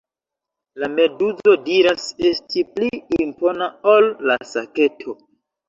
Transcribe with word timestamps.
La 0.83 0.87
meduzo 0.93 1.53
diras 1.67 2.09
esti 2.31 2.65
pli 2.79 2.91
impona 3.21 3.71
ol 3.95 4.11
la 4.33 4.41
saketo. 4.57 5.19